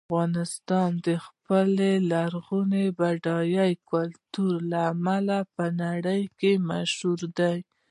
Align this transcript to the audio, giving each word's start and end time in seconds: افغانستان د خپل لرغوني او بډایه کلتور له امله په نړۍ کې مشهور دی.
افغانستان 0.09 0.89
د 1.05 1.07
خپل 1.25 1.67
لرغوني 2.11 2.83
او 2.91 2.95
بډایه 2.99 3.67
کلتور 3.89 4.55
له 4.71 4.79
امله 4.93 5.37
په 5.55 5.65
نړۍ 5.81 6.21
کې 6.39 6.51
مشهور 6.69 7.19
دی. 7.39 7.57